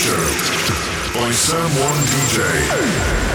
Show 0.00 0.16
by 1.12 1.30
Sam 1.30 1.68
One 1.78 2.00
DJ. 2.06 3.29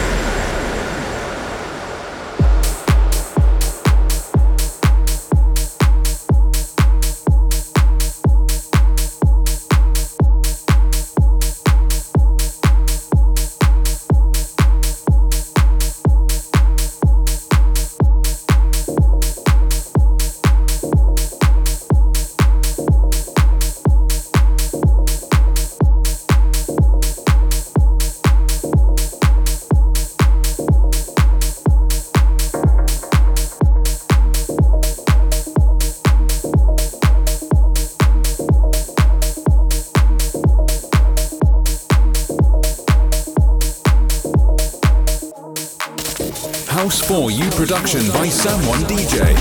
Production 47.86 48.12
by 48.14 48.28
Someone 48.30 48.80
DJ. 48.86 49.35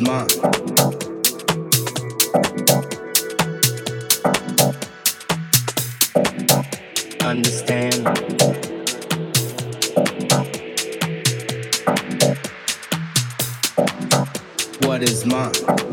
Is. 0.00 0.28
Understand. 7.20 8.06
What 14.84 15.02
is 15.02 15.26
mine? 15.26 15.87